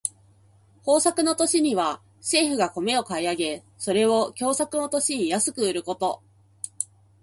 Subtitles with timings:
[0.83, 6.23] 豊作の年には政府が米を買い上げ、それを凶作の年に安く売ること。